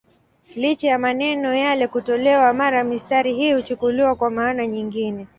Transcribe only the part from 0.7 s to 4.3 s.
ya maneno yale kutolewa, mara mistari hii huchukuliwa kwa